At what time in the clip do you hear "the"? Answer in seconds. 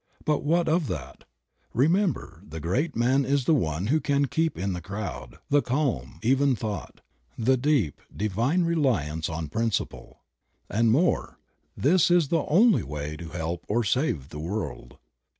2.43-2.59, 3.45-3.53, 4.73-4.81, 5.51-5.61, 7.37-7.55, 12.29-12.45, 14.29-14.39